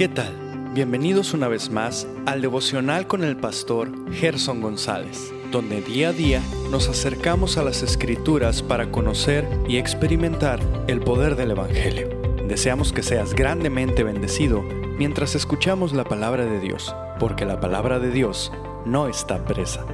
¿Qué 0.00 0.08
tal? 0.08 0.34
Bienvenidos 0.72 1.34
una 1.34 1.46
vez 1.46 1.68
más 1.68 2.08
al 2.24 2.40
devocional 2.40 3.06
con 3.06 3.22
el 3.22 3.36
pastor 3.36 4.10
Gerson 4.14 4.62
González, 4.62 5.30
donde 5.52 5.82
día 5.82 6.08
a 6.08 6.12
día 6.14 6.40
nos 6.70 6.88
acercamos 6.88 7.58
a 7.58 7.62
las 7.62 7.82
escrituras 7.82 8.62
para 8.62 8.90
conocer 8.90 9.46
y 9.68 9.76
experimentar 9.76 10.58
el 10.88 11.00
poder 11.00 11.36
del 11.36 11.50
Evangelio. 11.50 12.08
Deseamos 12.48 12.94
que 12.94 13.02
seas 13.02 13.34
grandemente 13.34 14.02
bendecido 14.02 14.62
mientras 14.96 15.34
escuchamos 15.34 15.92
la 15.92 16.04
palabra 16.04 16.46
de 16.46 16.60
Dios, 16.60 16.96
porque 17.18 17.44
la 17.44 17.60
palabra 17.60 17.98
de 17.98 18.10
Dios 18.10 18.50
no 18.86 19.06
está 19.06 19.44
presa. 19.44 19.84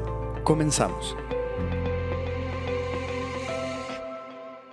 Comenzamos. 0.44 1.16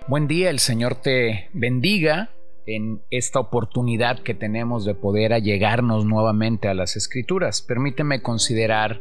Buen 0.06 0.28
día, 0.28 0.48
el 0.50 0.60
Señor 0.60 0.94
te 0.94 1.48
bendiga 1.54 2.33
en 2.66 3.02
esta 3.10 3.40
oportunidad 3.40 4.20
que 4.20 4.34
tenemos 4.34 4.84
de 4.84 4.94
poder 4.94 5.32
allegarnos 5.32 6.04
nuevamente 6.04 6.68
a 6.68 6.74
las 6.74 6.96
escrituras. 6.96 7.62
Permíteme 7.62 8.22
considerar 8.22 9.00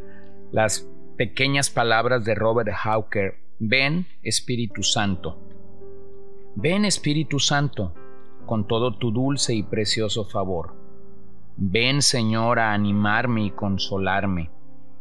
las 0.51 0.87
pequeñas 1.17 1.69
palabras 1.69 2.25
de 2.25 2.35
Robert 2.35 2.69
Hawker. 2.71 3.35
Ven 3.59 4.07
Espíritu 4.23 4.83
Santo. 4.83 5.39
Ven 6.55 6.85
Espíritu 6.85 7.39
Santo 7.39 7.93
con 8.45 8.67
todo 8.67 8.97
tu 8.97 9.11
dulce 9.11 9.53
y 9.53 9.63
precioso 9.63 10.25
favor. 10.25 10.75
Ven 11.55 12.01
Señor 12.01 12.59
a 12.59 12.73
animarme 12.73 13.45
y 13.45 13.51
consolarme, 13.51 14.49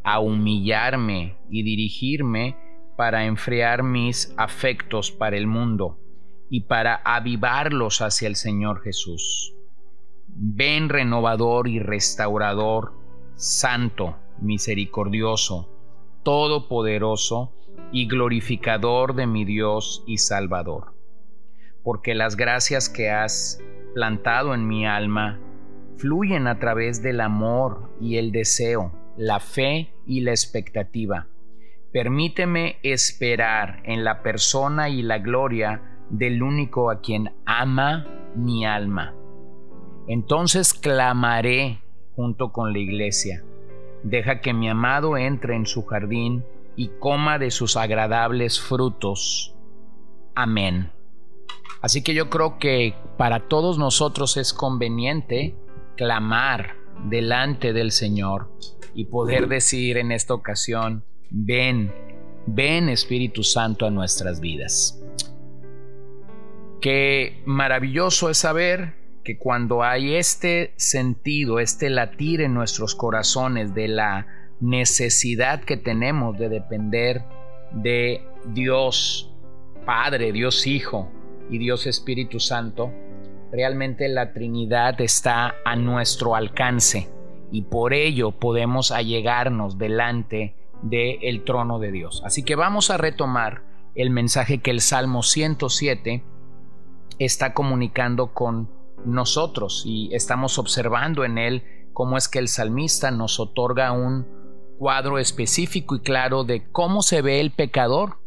a 0.05 0.21
humillarme 0.21 1.37
y 1.51 1.63
dirigirme 1.63 2.57
para 2.97 3.25
enfriar 3.25 3.83
mis 3.83 4.33
afectos 4.37 5.11
para 5.11 5.37
el 5.37 5.47
mundo 5.47 5.99
y 6.53 6.65
para 6.65 6.97
avivarlos 6.97 8.03
hacia 8.03 8.29
el 8.29 8.37
Señor 8.37 8.83
Jesús. 8.83 9.55
Ven 10.27 10.91
renovador 10.91 11.67
y 11.67 11.79
restaurador, 11.79 12.93
santo, 13.37 14.19
misericordioso, 14.39 15.71
todopoderoso 16.23 17.55
y 17.91 18.07
glorificador 18.07 19.15
de 19.15 19.27
mi 19.27 19.47
Dios 19.47 20.05
y 20.07 20.19
Salvador. 20.19 20.95
Porque 21.83 22.15
las 22.15 22.37
gracias 22.37 22.91
que 22.91 23.09
has 23.09 23.59
plantado 23.95 24.53
en 24.53 24.69
mi 24.69 24.87
alma 24.87 25.41
fluyen 25.97 26.47
a 26.49 26.59
través 26.59 27.03
del 27.03 27.23
amor 27.23 27.97
y 27.99 28.19
el 28.19 28.31
deseo, 28.31 28.93
la 29.17 29.41
fe 29.41 29.95
y 30.07 30.21
la 30.21 30.33
expectativa. 30.33 31.29
Permíteme 31.95 32.77
esperar 32.83 33.83
en 33.87 34.05
la 34.05 34.23
persona 34.23 34.91
y 34.91 35.01
la 35.01 35.19
gloria 35.19 35.89
del 36.11 36.43
único 36.43 36.91
a 36.91 37.01
quien 37.01 37.33
ama 37.47 38.07
mi 38.35 38.67
alma. 38.67 39.15
Entonces 40.09 40.75
clamaré 40.75 41.83
junto 42.17 42.53
con 42.53 42.73
la 42.73 42.79
iglesia. 42.79 43.45
Deja 44.03 44.41
que 44.41 44.53
mi 44.53 44.69
amado 44.69 45.17
entre 45.17 45.55
en 45.55 45.67
su 45.67 45.85
jardín 45.85 46.45
y 46.77 46.89
coma 46.99 47.39
de 47.39 47.51
sus 47.51 47.77
agradables 47.77 48.61
frutos. 48.61 49.55
Amén. 50.35 50.91
Así 51.81 52.03
que 52.03 52.15
yo 52.15 52.31
creo 52.31 52.59
que 52.59 52.95
para 53.17 53.49
todos 53.49 53.79
nosotros 53.79 54.37
es 54.37 54.53
conveniente 54.53 55.57
clamar 55.97 56.77
delante 57.09 57.73
del 57.73 57.91
Señor 57.91 58.51
y 58.95 59.07
poder 59.07 59.49
decir 59.49 59.97
en 59.97 60.13
esta 60.13 60.35
ocasión, 60.35 61.05
ven, 61.31 61.93
ven 62.47 62.89
Espíritu 62.89 63.43
Santo 63.43 63.87
a 63.87 63.91
nuestras 63.91 64.41
vidas. 64.41 65.02
Qué 66.83 67.41
maravilloso 67.47 68.29
es 68.29 68.39
saber 68.39 68.95
que 69.23 69.39
cuando 69.39 69.85
hay 69.85 70.17
este 70.17 70.75
sentido, 70.77 71.61
este 71.61 71.89
latir 71.91 72.41
en 72.41 72.55
nuestros 72.55 72.97
corazones 72.97 73.73
de 73.73 73.87
la 73.87 74.27
necesidad 74.59 75.63
que 75.63 75.77
tenemos 75.77 76.37
de 76.41 76.49
depender 76.49 77.23
de 77.71 78.27
Dios 78.47 79.33
Padre, 79.87 80.33
Dios 80.33 80.67
Hijo 80.67 81.09
y 81.49 81.59
Dios 81.59 81.87
Espíritu 81.87 82.41
Santo, 82.41 82.93
realmente 83.53 84.09
la 84.09 84.33
Trinidad 84.33 85.01
está 85.01 85.55
a 85.65 85.77
nuestro 85.77 86.35
alcance 86.35 87.09
y 87.53 87.63
por 87.63 87.95
ello 87.95 88.33
podemos 88.33 88.91
allegarnos 88.91 89.79
delante 89.79 90.57
del 90.83 91.45
trono 91.45 91.79
de 91.79 91.93
Dios. 91.93 92.23
Así 92.25 92.43
que 92.43 92.57
vamos 92.57 92.91
a 92.91 92.97
retomar 92.97 93.63
el 93.95 94.11
mensaje 94.11 94.59
que 94.59 94.73
el 94.73 94.81
Salmo 94.81 95.23
107 95.23 96.25
está 97.19 97.55
comunicando 97.55 98.33
con 98.33 98.71
nosotros 99.05 99.83
y 99.87 100.15
estamos 100.15 100.59
observando 100.59 101.25
en 101.25 101.39
él 101.39 101.65
cómo 101.93 102.17
es 102.17 102.29
que 102.29 102.39
el 102.39 102.49
salmista 102.49 103.11
nos 103.11 103.41
otorga 103.41 103.93
un 103.93 104.27
cuadro 104.79 105.19
específico 105.19 105.97
y 105.97 106.01
claro 106.01 106.45
de 106.45 106.71
cómo 106.71 107.03
se 107.03 107.23
ve 107.23 107.41
el 107.41 107.51
pecador 107.51 108.19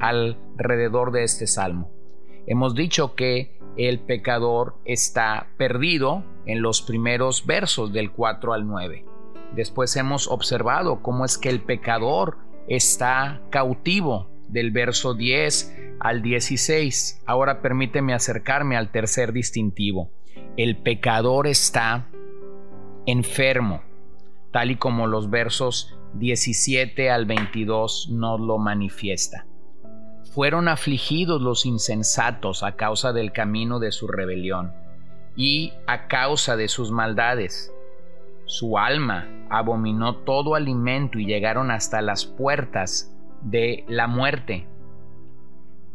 alrededor 0.00 1.12
de 1.12 1.24
este 1.24 1.46
salmo. 1.46 1.90
Hemos 2.46 2.74
dicho 2.74 3.14
que 3.14 3.58
el 3.76 4.00
pecador 4.00 4.76
está 4.84 5.48
perdido 5.56 6.24
en 6.44 6.60
los 6.60 6.82
primeros 6.82 7.46
versos 7.46 7.92
del 7.92 8.10
4 8.10 8.52
al 8.52 8.66
9. 8.66 9.06
Después 9.54 9.96
hemos 9.96 10.28
observado 10.28 11.02
cómo 11.02 11.24
es 11.24 11.38
que 11.38 11.48
el 11.48 11.62
pecador 11.62 12.38
está 12.68 13.40
cautivo 13.50 14.31
del 14.52 14.70
verso 14.70 15.14
10 15.14 15.96
al 15.98 16.22
16. 16.22 17.22
Ahora 17.26 17.62
permíteme 17.62 18.14
acercarme 18.14 18.76
al 18.76 18.90
tercer 18.90 19.32
distintivo. 19.32 20.10
El 20.56 20.76
pecador 20.76 21.46
está 21.46 22.06
enfermo, 23.06 23.82
tal 24.52 24.70
y 24.70 24.76
como 24.76 25.06
los 25.06 25.30
versos 25.30 25.96
17 26.14 27.10
al 27.10 27.24
22 27.24 28.10
nos 28.12 28.40
lo 28.40 28.58
manifiesta. 28.58 29.46
Fueron 30.34 30.68
afligidos 30.68 31.40
los 31.40 31.66
insensatos 31.66 32.62
a 32.62 32.76
causa 32.76 33.12
del 33.12 33.32
camino 33.32 33.78
de 33.78 33.92
su 33.92 34.06
rebelión 34.06 34.72
y 35.34 35.72
a 35.86 36.08
causa 36.08 36.56
de 36.56 36.68
sus 36.68 36.90
maldades. 36.90 37.72
Su 38.44 38.78
alma 38.78 39.28
abominó 39.50 40.16
todo 40.16 40.54
alimento 40.54 41.18
y 41.18 41.26
llegaron 41.26 41.70
hasta 41.70 42.02
las 42.02 42.26
puertas 42.26 43.14
de 43.42 43.84
la 43.88 44.06
muerte 44.06 44.66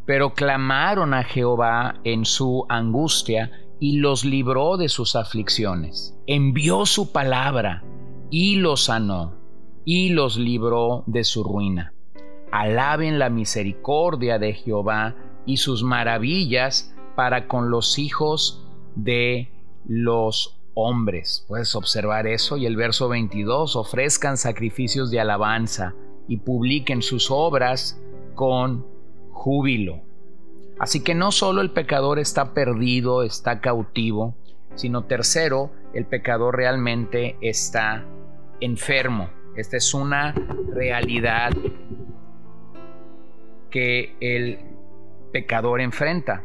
pero 0.08 0.32
clamaron 0.32 1.12
a 1.12 1.22
Jehová 1.22 1.96
en 2.02 2.24
su 2.24 2.64
angustia 2.70 3.50
y 3.78 3.98
los 3.98 4.24
libró 4.24 4.78
de 4.78 4.88
sus 4.88 5.14
aflicciones. 5.14 6.18
Envió 6.26 6.86
su 6.86 7.12
palabra 7.12 7.84
y 8.30 8.56
los 8.56 8.84
sanó 8.84 9.34
y 9.84 10.08
los 10.08 10.38
libró 10.38 11.04
de 11.06 11.24
su 11.24 11.44
ruina. 11.44 11.92
Alaben 12.50 13.18
la 13.18 13.28
misericordia 13.28 14.38
de 14.38 14.54
Jehová 14.54 15.14
y 15.44 15.58
sus 15.58 15.82
maravillas 15.82 16.96
para 17.14 17.46
con 17.46 17.68
los 17.68 17.98
hijos 17.98 18.66
de 18.94 19.52
los 19.86 20.58
hombres. 20.72 21.44
Puedes 21.48 21.76
observar 21.76 22.26
eso 22.26 22.56
y 22.56 22.64
el 22.64 22.76
verso 22.76 23.10
22, 23.10 23.76
ofrezcan 23.76 24.38
sacrificios 24.38 25.10
de 25.10 25.20
alabanza 25.20 25.94
y 26.28 26.36
publiquen 26.36 27.02
sus 27.02 27.30
obras 27.30 28.00
con 28.34 28.86
júbilo. 29.32 30.02
Así 30.78 31.02
que 31.02 31.14
no 31.14 31.32
solo 31.32 31.60
el 31.60 31.72
pecador 31.72 32.20
está 32.20 32.54
perdido, 32.54 33.24
está 33.24 33.60
cautivo, 33.60 34.36
sino 34.76 35.04
tercero, 35.04 35.72
el 35.92 36.06
pecador 36.06 36.56
realmente 36.56 37.36
está 37.40 38.04
enfermo. 38.60 39.30
Esta 39.56 39.76
es 39.76 39.92
una 39.92 40.34
realidad 40.72 41.50
que 43.70 44.16
el 44.20 44.60
pecador 45.32 45.80
enfrenta. 45.80 46.44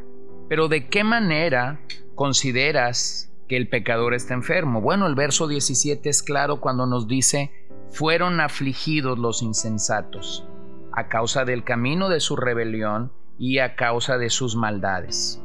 Pero 0.49 0.67
¿de 0.67 0.87
qué 0.87 1.03
manera 1.03 1.79
consideras 2.15 3.31
que 3.47 3.57
el 3.57 3.69
pecador 3.69 4.15
está 4.15 4.33
enfermo? 4.33 4.81
Bueno, 4.81 5.05
el 5.05 5.15
verso 5.15 5.47
17 5.47 6.09
es 6.09 6.23
claro 6.23 6.59
cuando 6.59 6.87
nos 6.87 7.07
dice, 7.07 7.51
fueron 7.93 8.41
afligidos 8.41 9.19
los 9.19 9.43
insensatos 9.43 10.47
a 10.91 11.07
causa 11.07 11.45
del 11.45 11.63
camino 11.63 12.09
de 12.09 12.19
su 12.19 12.35
rebelión 12.35 13.11
y 13.37 13.59
a 13.59 13.75
causa 13.75 14.17
de 14.17 14.29
sus 14.29 14.55
maldades. 14.55 15.41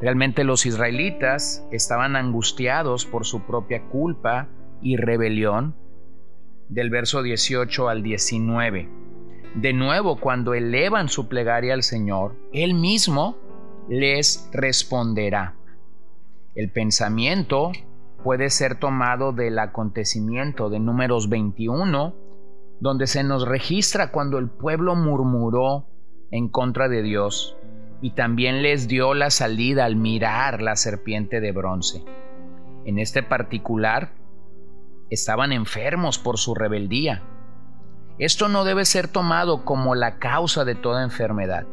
Realmente 0.00 0.44
los 0.44 0.66
israelitas 0.66 1.66
estaban 1.70 2.16
angustiados 2.16 3.06
por 3.06 3.24
su 3.24 3.42
propia 3.42 3.82
culpa 3.88 4.48
y 4.82 4.96
rebelión, 4.96 5.74
del 6.68 6.90
verso 6.90 7.22
18 7.22 7.88
al 7.88 8.02
19. 8.02 8.88
De 9.54 9.72
nuevo, 9.72 10.18
cuando 10.18 10.54
elevan 10.54 11.08
su 11.08 11.28
plegaria 11.28 11.74
al 11.74 11.82
Señor, 11.82 12.34
Él 12.52 12.74
mismo 12.74 13.36
les 13.88 14.48
responderá. 14.52 15.54
El 16.54 16.70
pensamiento 16.70 17.72
puede 18.22 18.50
ser 18.50 18.78
tomado 18.78 19.32
del 19.32 19.58
acontecimiento 19.58 20.70
de 20.70 20.80
números 20.80 21.28
21 21.28 22.14
donde 22.82 23.06
se 23.06 23.22
nos 23.22 23.46
registra 23.46 24.10
cuando 24.10 24.38
el 24.38 24.50
pueblo 24.50 24.96
murmuró 24.96 25.86
en 26.32 26.48
contra 26.48 26.88
de 26.88 27.02
Dios 27.02 27.56
y 28.00 28.10
también 28.10 28.62
les 28.62 28.88
dio 28.88 29.14
la 29.14 29.30
salida 29.30 29.84
al 29.84 29.94
mirar 29.94 30.60
la 30.60 30.74
serpiente 30.74 31.40
de 31.40 31.52
bronce. 31.52 32.04
En 32.84 32.98
este 32.98 33.22
particular, 33.22 34.14
estaban 35.10 35.52
enfermos 35.52 36.18
por 36.18 36.38
su 36.38 36.56
rebeldía. 36.56 37.22
Esto 38.18 38.48
no 38.48 38.64
debe 38.64 38.84
ser 38.84 39.06
tomado 39.06 39.64
como 39.64 39.94
la 39.94 40.18
causa 40.18 40.64
de 40.64 40.74
toda 40.74 41.04
enfermedad, 41.04 41.66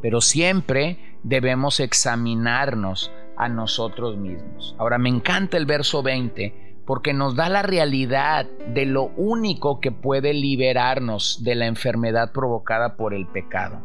pero 0.00 0.22
siempre 0.22 1.18
debemos 1.22 1.78
examinarnos 1.78 3.12
a 3.44 3.48
nosotros 3.48 4.16
mismos. 4.16 4.74
Ahora 4.78 4.98
me 4.98 5.08
encanta 5.08 5.56
el 5.56 5.66
verso 5.66 6.02
20 6.02 6.80
porque 6.86 7.12
nos 7.12 7.36
da 7.36 7.48
la 7.48 7.62
realidad 7.62 8.46
de 8.74 8.86
lo 8.86 9.04
único 9.16 9.80
que 9.80 9.92
puede 9.92 10.34
liberarnos 10.34 11.42
de 11.44 11.54
la 11.54 11.66
enfermedad 11.66 12.32
provocada 12.32 12.96
por 12.96 13.14
el 13.14 13.26
pecado. 13.26 13.80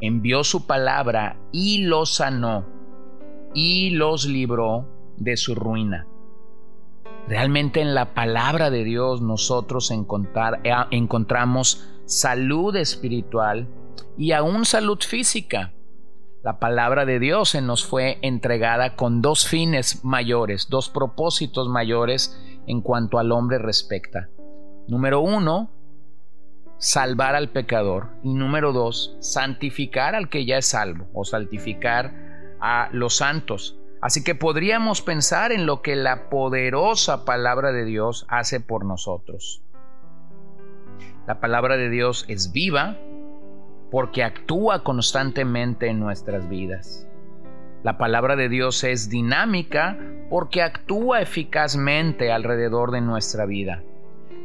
Envió 0.00 0.44
su 0.44 0.66
palabra 0.66 1.36
y 1.50 1.84
los 1.84 2.16
sanó 2.16 2.66
y 3.54 3.90
los 3.90 4.26
libró 4.26 4.86
de 5.16 5.36
su 5.36 5.54
ruina. 5.54 6.06
Realmente 7.28 7.80
en 7.80 7.94
la 7.94 8.12
palabra 8.12 8.70
de 8.70 8.84
Dios 8.84 9.22
nosotros 9.22 9.90
eh, 9.90 9.96
encontramos 10.90 11.88
salud 12.04 12.76
espiritual 12.76 13.68
y 14.18 14.32
aún 14.32 14.64
salud 14.64 14.98
física. 15.00 15.73
La 16.44 16.58
palabra 16.58 17.06
de 17.06 17.18
Dios 17.18 17.48
se 17.48 17.62
nos 17.62 17.86
fue 17.86 18.18
entregada 18.20 18.96
con 18.96 19.22
dos 19.22 19.48
fines 19.48 20.04
mayores, 20.04 20.68
dos 20.68 20.90
propósitos 20.90 21.70
mayores 21.70 22.38
en 22.66 22.82
cuanto 22.82 23.18
al 23.18 23.32
hombre 23.32 23.56
respecta. 23.56 24.28
Número 24.86 25.20
uno, 25.20 25.70
salvar 26.76 27.34
al 27.34 27.48
pecador. 27.48 28.10
Y 28.22 28.34
número 28.34 28.74
dos, 28.74 29.16
santificar 29.20 30.14
al 30.14 30.28
que 30.28 30.44
ya 30.44 30.58
es 30.58 30.66
salvo 30.66 31.08
o 31.14 31.24
santificar 31.24 32.12
a 32.60 32.90
los 32.92 33.16
santos. 33.16 33.78
Así 34.02 34.22
que 34.22 34.34
podríamos 34.34 35.00
pensar 35.00 35.50
en 35.50 35.64
lo 35.64 35.80
que 35.80 35.96
la 35.96 36.28
poderosa 36.28 37.24
palabra 37.24 37.72
de 37.72 37.86
Dios 37.86 38.26
hace 38.28 38.60
por 38.60 38.84
nosotros. 38.84 39.62
La 41.26 41.40
palabra 41.40 41.78
de 41.78 41.88
Dios 41.88 42.26
es 42.28 42.52
viva 42.52 42.98
porque 43.90 44.22
actúa 44.22 44.82
constantemente 44.82 45.88
en 45.88 46.00
nuestras 46.00 46.48
vidas. 46.48 47.08
La 47.82 47.98
palabra 47.98 48.34
de 48.34 48.48
Dios 48.48 48.82
es 48.82 49.10
dinámica 49.10 49.98
porque 50.30 50.62
actúa 50.62 51.20
eficazmente 51.20 52.32
alrededor 52.32 52.90
de 52.90 53.02
nuestra 53.02 53.44
vida. 53.44 53.82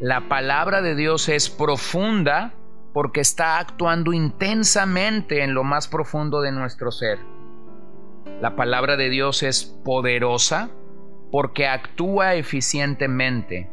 La 0.01 0.27
palabra 0.27 0.81
de 0.81 0.95
Dios 0.95 1.29
es 1.29 1.49
profunda 1.49 2.53
porque 2.93 3.21
está 3.21 3.59
actuando 3.59 4.13
intensamente 4.13 5.43
en 5.43 5.53
lo 5.53 5.63
más 5.63 5.87
profundo 5.87 6.41
de 6.41 6.51
nuestro 6.51 6.91
ser. 6.91 7.19
La 8.41 8.55
palabra 8.55 8.97
de 8.97 9.09
Dios 9.09 9.43
es 9.43 9.63
poderosa 9.63 10.69
porque 11.31 11.67
actúa 11.67 12.35
eficientemente. 12.35 13.69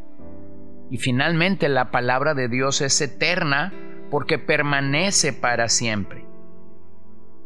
Y 0.91 0.99
finalmente 0.99 1.69
la 1.69 1.91
palabra 1.91 2.35
de 2.35 2.49
Dios 2.49 2.81
es 2.81 3.01
eterna 3.01 3.73
porque 4.11 4.39
permanece 4.39 5.33
para 5.33 5.69
siempre. 5.69 6.25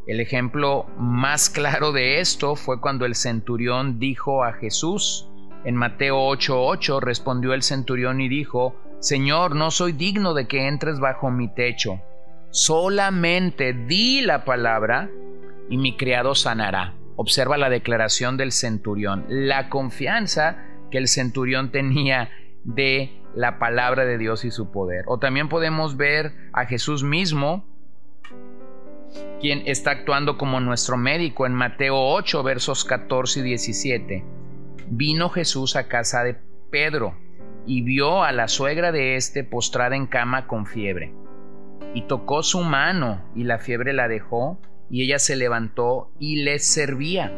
El 0.06 0.20
ejemplo 0.20 0.86
más 0.96 1.50
claro 1.50 1.92
de 1.92 2.20
esto 2.20 2.56
fue 2.56 2.80
cuando 2.80 3.04
el 3.04 3.14
centurión 3.14 3.98
dijo 3.98 4.44
a 4.44 4.54
Jesús, 4.54 5.28
en 5.64 5.76
Mateo 5.76 6.16
8:8 6.30 7.00
respondió 7.00 7.52
el 7.52 7.62
centurión 7.62 8.20
y 8.20 8.28
dijo, 8.28 8.74
Señor, 8.98 9.54
no 9.54 9.70
soy 9.70 9.92
digno 9.92 10.34
de 10.34 10.48
que 10.48 10.68
entres 10.68 11.00
bajo 11.00 11.30
mi 11.30 11.48
techo, 11.54 12.00
solamente 12.50 13.72
di 13.72 14.22
la 14.22 14.44
palabra 14.44 15.10
y 15.68 15.76
mi 15.76 15.96
criado 15.96 16.34
sanará. 16.34 16.94
Observa 17.16 17.58
la 17.58 17.70
declaración 17.70 18.36
del 18.36 18.52
centurión, 18.52 19.26
la 19.28 19.68
confianza 19.68 20.64
que 20.90 20.98
el 20.98 21.08
centurión 21.08 21.70
tenía 21.70 22.30
de 22.64 23.20
la 23.34 23.58
palabra 23.58 24.04
de 24.04 24.18
Dios 24.18 24.44
y 24.44 24.50
su 24.50 24.70
poder. 24.70 25.04
O 25.06 25.18
también 25.18 25.48
podemos 25.48 25.96
ver 25.96 26.32
a 26.52 26.66
Jesús 26.66 27.02
mismo, 27.02 27.64
quien 29.40 29.62
está 29.66 29.92
actuando 29.92 30.36
como 30.36 30.60
nuestro 30.60 30.96
médico 30.96 31.46
en 31.46 31.54
Mateo 31.54 31.96
8, 31.96 32.42
versos 32.42 32.84
14 32.84 33.40
y 33.40 33.42
17. 33.42 34.24
Vino 34.88 35.30
Jesús 35.30 35.76
a 35.76 35.88
casa 35.88 36.22
de 36.24 36.36
Pedro 36.70 37.16
y 37.66 37.82
vio 37.82 38.22
a 38.22 38.32
la 38.32 38.48
suegra 38.48 38.92
de 38.92 39.16
éste 39.16 39.44
postrada 39.44 39.96
en 39.96 40.06
cama 40.06 40.46
con 40.46 40.66
fiebre. 40.66 41.14
Y 41.94 42.02
tocó 42.02 42.42
su 42.42 42.60
mano 42.60 43.22
y 43.34 43.44
la 43.44 43.58
fiebre 43.58 43.92
la 43.92 44.08
dejó 44.08 44.60
y 44.90 45.02
ella 45.02 45.18
se 45.18 45.36
levantó 45.36 46.10
y 46.18 46.42
les 46.42 46.66
servía. 46.66 47.32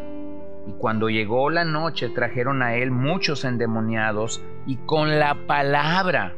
Y 0.67 0.73
cuando 0.73 1.09
llegó 1.09 1.51
la 1.51 1.65
noche 1.65 2.09
trajeron 2.09 2.63
a 2.63 2.77
él 2.77 2.91
muchos 2.91 3.45
endemoniados 3.45 4.43
y 4.67 4.77
con 4.77 5.19
la 5.19 5.47
palabra 5.47 6.35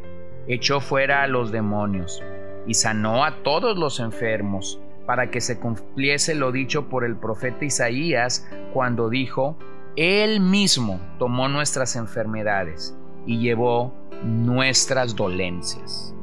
echó 0.46 0.80
fuera 0.80 1.22
a 1.22 1.26
los 1.26 1.52
demonios 1.52 2.22
y 2.66 2.74
sanó 2.74 3.24
a 3.24 3.42
todos 3.42 3.76
los 3.76 4.00
enfermos 4.00 4.80
para 5.06 5.30
que 5.30 5.40
se 5.40 5.58
cumpliese 5.58 6.34
lo 6.34 6.52
dicho 6.52 6.88
por 6.88 7.04
el 7.04 7.16
profeta 7.16 7.64
Isaías 7.64 8.48
cuando 8.72 9.10
dijo, 9.10 9.56
Él 9.96 10.40
mismo 10.40 11.00
tomó 11.18 11.48
nuestras 11.48 11.96
enfermedades 11.96 12.96
y 13.26 13.38
llevó 13.38 13.92
nuestras 14.22 15.14
dolencias. 15.14 16.14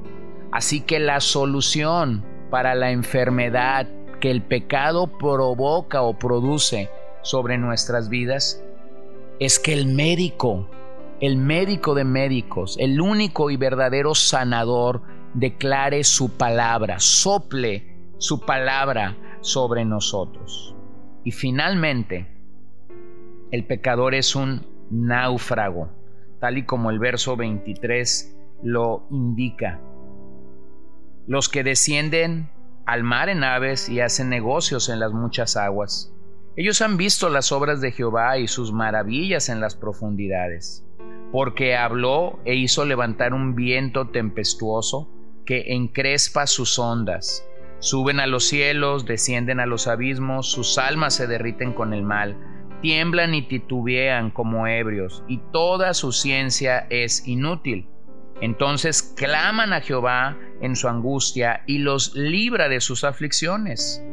Así 0.51 0.81
que 0.81 0.99
la 0.99 1.19
solución 1.19 2.23
para 2.49 2.75
la 2.75 2.91
enfermedad 2.91 3.87
que 4.19 4.31
el 4.31 4.41
pecado 4.41 5.07
provoca 5.07 6.01
o 6.01 6.17
produce 6.17 6.89
sobre 7.21 7.57
nuestras 7.57 8.09
vidas 8.09 8.63
es 9.39 9.59
que 9.59 9.73
el 9.73 9.87
médico, 9.87 10.69
el 11.19 11.37
médico 11.37 11.95
de 11.95 12.03
médicos, 12.03 12.77
el 12.79 13.01
único 13.01 13.49
y 13.49 13.57
verdadero 13.57 14.15
sanador, 14.15 15.01
declare 15.33 16.03
su 16.03 16.37
palabra, 16.37 16.99
sople 16.99 18.13
su 18.17 18.41
palabra 18.41 19.17
sobre 19.41 19.85
nosotros. 19.85 20.75
Y 21.23 21.31
finalmente, 21.31 22.27
el 23.51 23.65
pecador 23.65 24.15
es 24.15 24.35
un 24.35 24.67
náufrago, 24.89 25.89
tal 26.39 26.57
y 26.57 26.65
como 26.65 26.89
el 26.89 26.99
verso 26.99 27.35
23 27.35 28.37
lo 28.63 29.07
indica. 29.09 29.79
Los 31.27 31.49
que 31.49 31.63
descienden 31.63 32.49
al 32.85 33.03
mar 33.03 33.29
en 33.29 33.43
aves 33.43 33.89
y 33.89 33.99
hacen 34.01 34.29
negocios 34.29 34.89
en 34.89 34.99
las 34.99 35.13
muchas 35.13 35.55
aguas. 35.55 36.13
Ellos 36.57 36.81
han 36.81 36.97
visto 36.97 37.29
las 37.29 37.53
obras 37.53 37.79
de 37.79 37.93
Jehová 37.93 38.37
y 38.37 38.47
sus 38.47 38.73
maravillas 38.73 39.47
en 39.47 39.61
las 39.61 39.75
profundidades, 39.77 40.83
porque 41.31 41.77
habló 41.77 42.39
e 42.43 42.55
hizo 42.55 42.83
levantar 42.83 43.33
un 43.33 43.55
viento 43.55 44.09
tempestuoso 44.09 45.09
que 45.45 45.73
encrespa 45.73 46.47
sus 46.47 46.77
ondas. 46.77 47.47
Suben 47.79 48.19
a 48.19 48.27
los 48.27 48.43
cielos, 48.43 49.05
descienden 49.05 49.61
a 49.61 49.65
los 49.65 49.87
abismos, 49.87 50.51
sus 50.51 50.77
almas 50.77 51.15
se 51.15 51.25
derriten 51.25 51.71
con 51.71 51.93
el 51.93 52.03
mal, 52.03 52.37
tiemblan 52.81 53.33
y 53.33 53.47
titubean 53.47 54.29
como 54.29 54.67
ebrios, 54.67 55.23
y 55.29 55.37
toda 55.53 55.93
su 55.93 56.11
ciencia 56.11 56.85
es 56.89 57.25
inútil. 57.27 57.87
Entonces 58.41 59.01
claman 59.15 59.71
a 59.71 59.79
Jehová 59.79 60.37
en 60.61 60.75
su 60.75 60.89
angustia 60.89 61.63
y 61.65 61.77
los 61.77 62.13
libra 62.13 62.67
de 62.67 62.81
sus 62.81 63.05
aflicciones. 63.05 64.03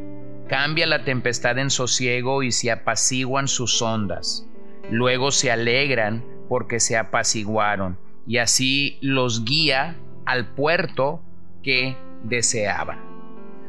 Cambia 0.49 0.87
la 0.87 1.05
tempestad 1.05 1.59
en 1.59 1.69
sosiego 1.69 2.43
y 2.43 2.53
se 2.53 2.71
apaciguan 2.71 3.49
sus 3.49 3.83
ondas. 3.83 4.47
Luego 4.91 5.31
se 5.31 5.51
alegran 5.51 6.25
porque 6.49 6.81
se 6.81 6.97
apaciguaron 6.97 7.99
y 8.27 8.39
así 8.39 8.99
los 9.03 9.45
guía 9.45 9.97
al 10.25 10.55
puerto 10.55 11.23
que 11.63 11.97
deseaba. 12.25 12.99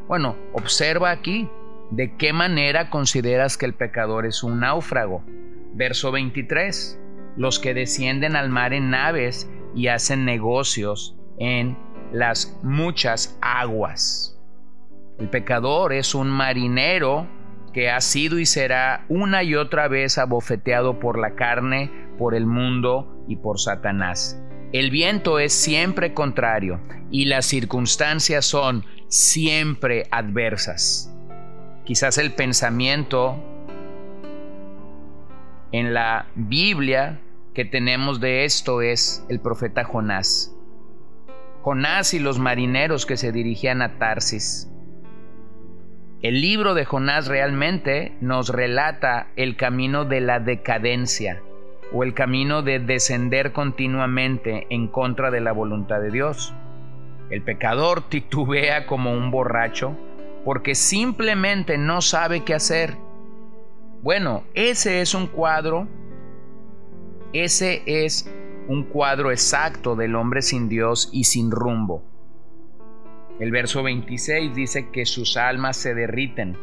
Bueno, 0.07 0.37
observa 0.53 1.11
aquí 1.11 1.49
de 1.91 2.15
qué 2.15 2.31
manera 2.31 2.89
consideras 2.89 3.57
que 3.57 3.65
el 3.65 3.73
pecador 3.73 4.25
es 4.25 4.43
un 4.43 4.61
náufrago. 4.61 5.23
Verso 5.73 6.11
23. 6.11 6.99
Los 7.35 7.59
que 7.59 7.73
descienden 7.73 8.35
al 8.35 8.49
mar 8.49 8.73
en 8.73 8.89
naves 8.89 9.49
y 9.75 9.87
hacen 9.87 10.23
negocios 10.23 11.15
en 11.37 11.77
las 12.13 12.57
muchas 12.63 13.37
aguas. 13.41 14.38
El 15.19 15.29
pecador 15.29 15.91
es 15.91 16.15
un 16.15 16.29
marinero 16.29 17.27
que 17.73 17.89
ha 17.89 17.99
sido 18.01 18.39
y 18.39 18.45
será 18.45 19.05
una 19.09 19.43
y 19.43 19.55
otra 19.55 19.87
vez 19.87 20.17
abofeteado 20.17 20.99
por 20.99 21.19
la 21.19 21.35
carne, 21.35 21.91
por 22.17 22.35
el 22.35 22.45
mundo 22.45 23.23
y 23.27 23.35
por 23.35 23.59
Satanás. 23.59 24.41
El 24.71 24.91
viento 24.91 25.39
es 25.39 25.51
siempre 25.51 26.13
contrario 26.13 26.79
y 27.11 27.25
las 27.25 27.45
circunstancias 27.45 28.45
son 28.45 28.85
siempre 29.07 30.07
adversas. 30.11 31.13
Quizás 31.85 32.17
el 32.17 32.33
pensamiento 32.33 33.43
en 35.71 35.93
la 35.93 36.27
Biblia 36.35 37.19
que 37.53 37.65
tenemos 37.65 38.19
de 38.19 38.45
esto 38.45 38.81
es 38.81 39.25
el 39.27 39.41
profeta 39.41 39.83
Jonás. 39.83 40.55
Jonás 41.61 42.13
y 42.13 42.19
los 42.19 42.39
marineros 42.39 43.05
que 43.05 43.17
se 43.17 43.31
dirigían 43.31 43.81
a 43.81 43.97
Tarsis. 43.97 44.71
El 46.21 46.41
libro 46.41 46.73
de 46.73 46.83
Jonás 46.83 47.27
realmente 47.27 48.11
nos 48.19 48.49
relata 48.49 49.27
el 49.37 49.55
camino 49.55 50.03
de 50.03 50.19
la 50.19 50.41
decadencia, 50.41 51.41
o 51.93 52.03
el 52.03 52.13
camino 52.13 52.61
de 52.61 52.79
descender 52.79 53.53
continuamente 53.53 54.67
en 54.69 54.89
contra 54.89 55.31
de 55.31 55.39
la 55.39 55.53
voluntad 55.53 56.01
de 56.01 56.11
Dios. 56.11 56.53
El 57.29 57.41
pecador 57.41 58.09
titubea 58.09 58.85
como 58.85 59.13
un 59.13 59.31
borracho 59.31 59.95
porque 60.43 60.75
simplemente 60.75 61.77
no 61.77 62.01
sabe 62.01 62.43
qué 62.43 62.53
hacer. 62.53 62.97
Bueno, 64.01 64.43
ese 64.55 64.99
es 64.99 65.13
un 65.13 65.27
cuadro, 65.27 65.87
ese 67.31 67.81
es 67.85 68.29
un 68.67 68.83
cuadro 68.83 69.31
exacto 69.31 69.95
del 69.95 70.15
hombre 70.15 70.41
sin 70.41 70.67
Dios 70.67 71.09
y 71.13 71.23
sin 71.23 71.49
rumbo. 71.49 72.03
El 73.39 73.51
verso 73.51 73.83
26 73.83 74.53
dice 74.53 74.89
que 74.91 75.05
sus 75.05 75.37
almas 75.37 75.77
se 75.77 75.93
derriten. 75.93 76.57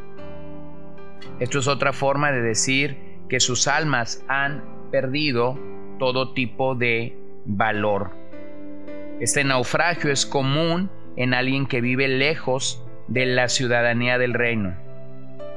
Esto 1.40 1.58
es 1.58 1.68
otra 1.68 1.94
forma 1.94 2.32
de 2.32 2.42
decir 2.42 2.98
que 3.28 3.40
sus 3.40 3.66
almas 3.66 4.24
han 4.28 4.62
perdido 4.90 5.58
todo 5.98 6.34
tipo 6.34 6.74
de 6.74 7.16
valor. 7.46 8.10
Este 9.20 9.42
naufragio 9.42 10.12
es 10.12 10.26
común 10.26 10.90
en 11.16 11.32
alguien 11.32 11.66
que 11.66 11.80
vive 11.80 12.08
lejos 12.08 12.84
de 13.08 13.24
la 13.24 13.48
ciudadanía 13.48 14.18
del 14.18 14.34
reino. 14.34 14.76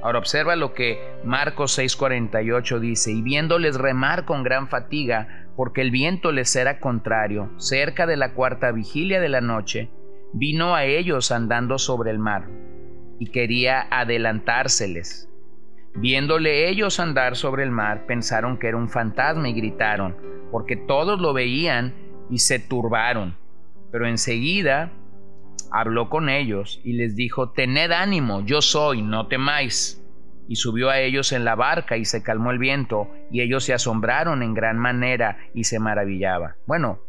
Ahora 0.02 0.20
observa 0.20 0.56
lo 0.56 0.74
que 0.74 0.98
Marcos 1.26 1.78
6:48 1.78 2.80
dice, 2.80 3.12
y 3.12 3.22
viéndoles 3.22 3.76
remar 3.76 4.24
con 4.24 4.44
gran 4.44 4.70
fatiga, 4.70 5.48
porque 5.58 5.82
el 5.82 5.92
viento 5.92 6.32
les 6.32 6.56
era 6.56 6.80
contrario, 6.80 7.52
cerca 7.58 8.08
de 8.08 8.16
la 8.16 8.34
cuarta 8.34 8.72
vigilia 8.72 9.20
de 9.20 9.28
la 9.28 9.42
noche, 9.42 9.90
vino 10.34 10.76
a 10.76 10.86
ellos 10.86 11.32
andando 11.32 11.78
sobre 11.78 12.12
el 12.12 12.20
mar, 12.20 12.48
y 13.20 13.28
quería 13.28 13.88
adelantárseles. 13.90 15.30
Viéndole 15.96 16.70
ellos 16.70 17.00
andar 17.00 17.36
sobre 17.36 17.64
el 17.64 17.72
mar, 17.72 18.06
pensaron 18.06 18.58
que 18.58 18.68
era 18.68 18.78
un 18.78 18.90
fantasma 18.90 19.50
y 19.50 19.54
gritaron, 19.54 20.16
porque 20.52 20.76
todos 20.76 21.20
lo 21.20 21.34
veían 21.34 21.94
y 22.30 22.40
se 22.40 22.60
turbaron. 22.60 23.36
Pero 23.92 24.08
enseguida 24.08 24.92
habló 25.72 26.10
con 26.10 26.30
ellos 26.30 26.80
y 26.84 26.94
les 26.94 27.16
dijo, 27.16 27.52
Tened 27.52 27.92
ánimo, 27.92 28.42
yo 28.46 28.62
soy, 28.62 29.02
no 29.02 29.28
temáis. 29.28 30.04
Y 30.48 30.56
subió 30.56 30.90
a 30.90 31.00
ellos 31.00 31.32
en 31.32 31.46
la 31.46 31.56
barca 31.56 31.98
y 31.98 32.06
se 32.06 32.24
calmó 32.24 32.52
el 32.52 32.58
viento, 32.58 33.08
y 33.32 33.42
ellos 33.42 33.64
se 33.64 33.74
asombraron 33.74 34.42
en 34.42 34.54
gran 34.54 34.78
manera 34.78 35.38
y 35.54 35.66
se 35.66 35.80
maravillaba. 35.80 36.56
Bueno, 36.66 37.00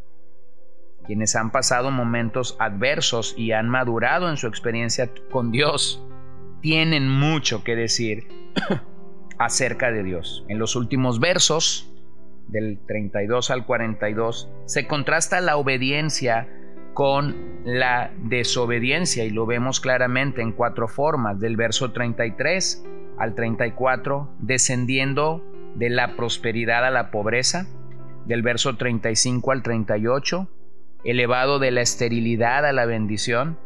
quienes 1.10 1.34
han 1.34 1.50
pasado 1.50 1.90
momentos 1.90 2.54
adversos 2.60 3.34
y 3.36 3.50
han 3.50 3.68
madurado 3.68 4.30
en 4.30 4.36
su 4.36 4.46
experiencia 4.46 5.10
con 5.32 5.50
Dios, 5.50 6.00
tienen 6.60 7.08
mucho 7.08 7.64
que 7.64 7.74
decir 7.74 8.28
acerca 9.38 9.90
de 9.90 10.04
Dios. 10.04 10.44
En 10.46 10.60
los 10.60 10.76
últimos 10.76 11.18
versos, 11.18 11.92
del 12.46 12.78
32 12.86 13.50
al 13.50 13.66
42, 13.66 14.52
se 14.66 14.86
contrasta 14.86 15.40
la 15.40 15.56
obediencia 15.56 16.48
con 16.94 17.34
la 17.64 18.12
desobediencia 18.16 19.24
y 19.24 19.30
lo 19.30 19.46
vemos 19.46 19.80
claramente 19.80 20.42
en 20.42 20.52
cuatro 20.52 20.86
formas, 20.86 21.40
del 21.40 21.56
verso 21.56 21.90
33 21.90 22.84
al 23.18 23.34
34, 23.34 24.30
descendiendo 24.38 25.44
de 25.74 25.90
la 25.90 26.14
prosperidad 26.14 26.84
a 26.84 26.90
la 26.90 27.10
pobreza, 27.10 27.66
del 28.26 28.42
verso 28.42 28.76
35 28.76 29.50
al 29.50 29.64
38, 29.64 30.48
elevado 31.04 31.58
de 31.58 31.70
la 31.70 31.80
esterilidad 31.80 32.64
a 32.66 32.72
la 32.72 32.86
bendición, 32.86 33.58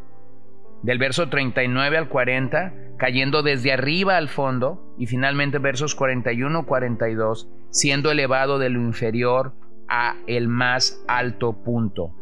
del 0.83 0.99
verso 0.99 1.29
39 1.29 1.97
al 1.97 2.09
40, 2.09 2.75
cayendo 2.99 3.43
desde 3.43 3.73
arriba 3.73 4.17
al 4.17 4.29
fondo, 4.29 4.95
y 4.99 5.07
finalmente 5.07 5.59
versos 5.59 5.97
41-42, 5.97 7.49
siendo 7.71 8.11
elevado 8.11 8.59
de 8.59 8.69
lo 8.69 8.81
inferior 8.81 9.55
a 9.88 10.17
el 10.26 10.49
más 10.49 11.03
alto 11.09 11.53
punto. 11.64 12.14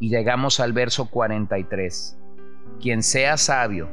Y 0.00 0.08
llegamos 0.08 0.60
al 0.60 0.72
verso 0.72 1.08
43. 1.08 2.18
Quien 2.80 3.02
sea 3.02 3.36
sabio 3.36 3.88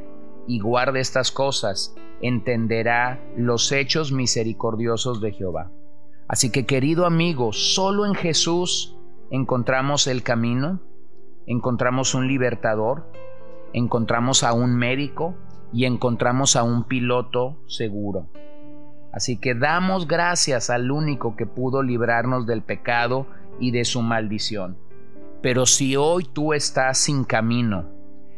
y 0.48 0.60
guarde 0.60 1.00
estas 1.00 1.32
cosas, 1.32 1.96
entenderá 2.22 3.20
los 3.36 3.72
hechos 3.72 4.12
misericordiosos 4.12 5.22
de 5.22 5.32
Jehová. 5.34 5.72
Así 6.28 6.52
que 6.52 6.66
querido 6.66 7.06
amigo, 7.06 7.54
solo 7.54 8.06
en 8.06 8.16
Jesús 8.16 8.97
encontramos 9.30 10.08
el 10.08 10.24
camino, 10.24 10.82
encontramos 11.46 12.14
un 12.16 12.28
libertador, 12.28 13.12
encontramos 13.74 14.44
a 14.44 14.54
un 14.54 14.76
médico 14.76 15.36
y 15.74 15.86
encontramos 15.86 16.56
a 16.56 16.64
un 16.64 16.86
piloto 16.86 17.58
seguro. 17.68 18.28
Así 19.12 19.38
que 19.38 19.56
damos 19.56 20.08
gracias 20.08 20.70
al 20.70 20.92
único 20.92 21.36
que 21.36 21.46
pudo 21.46 21.82
librarnos 21.82 22.46
del 22.46 22.62
pecado 22.62 23.28
y 23.60 23.72
de 23.72 23.86
su 23.86 24.02
maldición. 24.02 24.78
Pero 25.42 25.66
si 25.66 25.96
hoy 25.96 26.26
tú 26.32 26.54
estás 26.54 26.98
sin 26.98 27.24
camino, 27.24 27.86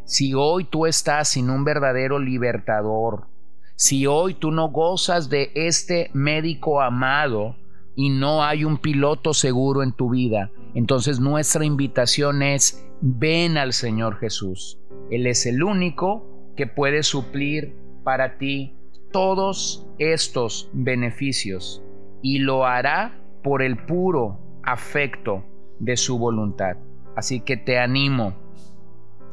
si 0.06 0.34
hoy 0.34 0.64
tú 0.64 0.86
estás 0.86 1.30
sin 1.30 1.50
un 1.50 1.64
verdadero 1.64 2.20
libertador, 2.20 3.28
si 3.76 4.08
hoy 4.08 4.34
tú 4.34 4.52
no 4.52 4.70
gozas 4.70 5.30
de 5.30 5.52
este 5.56 6.10
médico 6.14 6.82
amado 6.82 7.56
y 7.96 8.10
no 8.10 8.44
hay 8.44 8.66
un 8.66 8.78
piloto 8.78 9.34
seguro 9.34 9.84
en 9.84 9.94
tu 9.94 10.10
vida, 10.10 10.52
entonces 10.74 11.20
nuestra 11.20 11.66
invitación 11.66 12.42
es, 12.42 12.86
ven 13.02 13.58
al 13.58 13.74
Señor 13.74 14.18
Jesús. 14.20 14.80
Él 15.10 15.26
es 15.28 15.46
el 15.46 15.64
único 15.64 16.52
que 16.56 16.68
puede 16.68 17.04
suplir 17.04 17.76
para 18.04 18.38
ti 18.38 18.76
todos 19.12 19.88
estos 19.98 20.70
beneficios 20.74 21.84
y 22.22 22.40
lo 22.40 22.66
hará 22.66 23.20
por 23.44 23.62
el 23.62 23.78
puro 23.86 24.40
afecto 24.64 25.44
de 25.80 25.98
su 25.98 26.20
voluntad. 26.20 26.78
Así 27.16 27.40
que 27.40 27.58
te 27.58 27.80
animo 27.80 28.34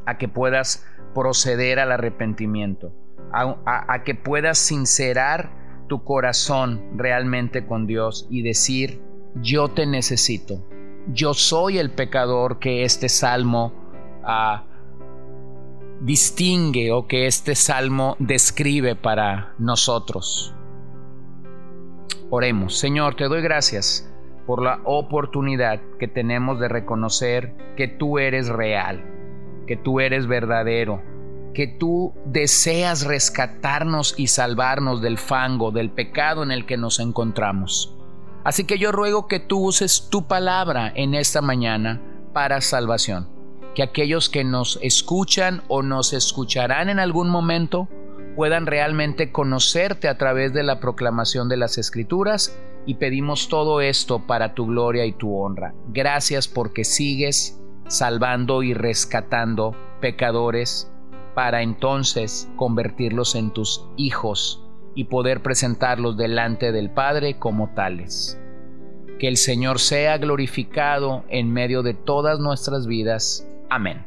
a 0.05 0.17
que 0.17 0.27
puedas 0.27 0.85
proceder 1.13 1.79
al 1.79 1.91
arrepentimiento, 1.91 2.93
a, 3.31 4.03
que 4.03 4.15
puedas 4.15 4.57
sincerar 4.57 5.51
tu 5.87 6.03
corazón 6.03 6.97
realmente 6.97 7.65
con 7.65 7.87
Dios 7.87 8.27
y 8.29 8.41
decir, 8.41 9.01
yo 9.41 9.69
te 9.69 9.85
necesito, 9.85 10.65
yo 11.13 11.33
soy 11.33 11.77
el 11.77 11.91
pecador 11.91 12.59
que 12.59 12.83
este 12.83 13.09
salmo 13.09 13.73
ah, 14.23 14.63
distingue 16.01 16.91
o 16.91 17.07
que 17.07 17.27
este 17.27 17.55
salmo 17.55 18.15
describe 18.19 18.95
para 18.95 19.53
nosotros. 19.57 20.53
Oremos, 22.29 22.77
Señor, 22.77 23.15
te 23.15 23.25
doy 23.25 23.41
gracias 23.41 24.11
por 24.45 24.61
la 24.61 24.81
oportunidad 24.83 25.79
que 25.99 26.07
tenemos 26.07 26.59
de 26.59 26.67
reconocer 26.67 27.55
que 27.75 27.87
tú 27.87 28.19
eres 28.19 28.49
real, 28.49 29.03
que 29.65 29.77
tú 29.77 29.99
eres 29.99 30.27
verdadero, 30.27 31.01
que 31.53 31.67
tú 31.67 32.13
deseas 32.25 33.05
rescatarnos 33.05 34.13
y 34.17 34.27
salvarnos 34.27 35.01
del 35.01 35.17
fango, 35.17 35.71
del 35.71 35.89
pecado 35.89 36.43
en 36.43 36.51
el 36.51 36.65
que 36.65 36.77
nos 36.77 36.99
encontramos. 36.99 37.96
Así 38.47 38.63
que 38.63 38.77
yo 38.77 38.93
ruego 38.93 39.27
que 39.27 39.41
tú 39.41 39.59
uses 39.59 40.07
tu 40.09 40.25
palabra 40.25 40.89
en 40.95 41.15
esta 41.15 41.41
mañana 41.41 42.01
para 42.31 42.61
salvación, 42.61 43.27
que 43.75 43.83
aquellos 43.83 44.29
que 44.29 44.45
nos 44.45 44.79
escuchan 44.81 45.63
o 45.67 45.83
nos 45.83 46.13
escucharán 46.13 46.87
en 46.87 46.97
algún 46.97 47.27
momento 47.27 47.89
puedan 48.37 48.65
realmente 48.65 49.33
conocerte 49.33 50.07
a 50.07 50.17
través 50.17 50.53
de 50.53 50.63
la 50.63 50.79
proclamación 50.79 51.49
de 51.49 51.57
las 51.57 51.77
escrituras 51.77 52.57
y 52.85 52.93
pedimos 52.93 53.49
todo 53.49 53.81
esto 53.81 54.25
para 54.25 54.53
tu 54.53 54.67
gloria 54.67 55.05
y 55.05 55.11
tu 55.11 55.35
honra. 55.35 55.73
Gracias 55.89 56.47
porque 56.47 56.85
sigues 56.85 57.59
salvando 57.89 58.63
y 58.63 58.73
rescatando 58.73 59.75
pecadores 59.99 60.89
para 61.35 61.63
entonces 61.63 62.47
convertirlos 62.55 63.35
en 63.35 63.51
tus 63.51 63.85
hijos 63.97 64.63
y 64.97 65.03
poder 65.03 65.43
presentarlos 65.43 66.17
delante 66.17 66.71
del 66.71 66.89
Padre 66.89 67.37
como 67.37 67.69
tales. 67.75 68.39
Que 69.19 69.27
el 69.27 69.37
Señor 69.37 69.79
sea 69.79 70.17
glorificado 70.17 71.23
en 71.29 71.53
medio 71.53 71.83
de 71.83 71.93
todas 71.93 72.39
nuestras 72.39 72.87
vidas. 72.87 73.47
Amén. 73.69 74.05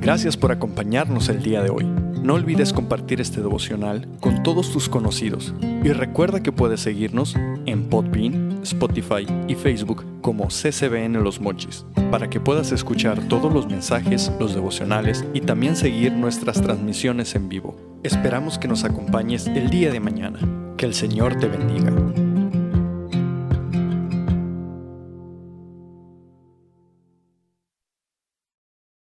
Gracias 0.00 0.38
por 0.38 0.50
acompañarnos 0.50 1.28
el 1.28 1.42
día 1.42 1.62
de 1.62 1.68
hoy. 1.68 1.84
No 2.22 2.34
olvides 2.34 2.72
compartir 2.72 3.20
este 3.20 3.42
devocional 3.42 4.08
con 4.20 4.42
todos 4.42 4.72
tus 4.72 4.88
conocidos 4.88 5.54
y 5.60 5.92
recuerda 5.92 6.42
que 6.42 6.52
puedes 6.52 6.80
seguirnos 6.80 7.36
en 7.66 7.88
Podbean, 7.90 8.60
Spotify 8.62 9.26
y 9.46 9.54
Facebook 9.56 10.06
como 10.22 10.48
CCBN 10.48 11.22
Los 11.22 11.38
Mochis 11.38 11.84
para 12.10 12.30
que 12.30 12.40
puedas 12.40 12.72
escuchar 12.72 13.20
todos 13.28 13.52
los 13.52 13.66
mensajes, 13.66 14.32
los 14.40 14.54
devocionales 14.54 15.24
y 15.34 15.42
también 15.42 15.76
seguir 15.76 16.12
nuestras 16.12 16.62
transmisiones 16.62 17.34
en 17.34 17.48
vivo. 17.50 17.89
Esperamos 18.02 18.58
que 18.58 18.66
nos 18.66 18.84
acompañes 18.84 19.46
el 19.46 19.68
día 19.68 19.90
de 19.92 20.00
mañana. 20.00 20.38
Que 20.78 20.86
el 20.86 20.94
Señor 20.94 21.38
te 21.38 21.48
bendiga. 21.48 21.92